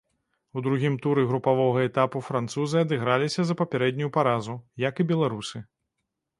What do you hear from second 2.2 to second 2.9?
французы